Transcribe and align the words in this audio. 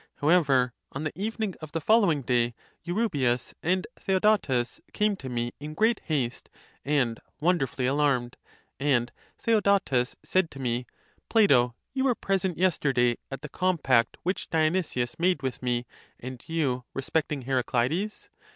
However, 0.15 0.73
on 0.91 1.03
the 1.03 1.11
evening 1.13 1.53
of 1.61 1.73
the 1.73 1.79
following 1.79 2.23
day, 2.23 2.55
Kurybius 2.83 3.53
and 3.61 3.85
Theodotes 3.99 4.81
came 4.93 5.15
to 5.17 5.29
me 5.29 5.51
in 5.59 5.75
great 5.75 5.99
haste 6.05 6.49
and 6.83 7.19
wonderfully 7.39 7.85
alarmed; 7.85 8.35
and 8.79 9.11
Theodotes 9.37 10.15
said 10.23 10.49
to 10.49 10.59
me, 10.59 10.87
Plato, 11.29 11.75
you 11.93 12.05
were 12.05 12.15
present 12.15 12.57
yesterday 12.57 13.17
at 13.29 13.43
the 13.43 13.49
compact 13.49 14.17
which 14.23 14.49
Dionysius 14.49 15.19
made 15.19 15.43
with 15.43 15.61
me 15.61 15.85
and 16.19 16.43
you 16.49 16.83
respecting 16.95 17.43
Heracleides? 17.43 18.29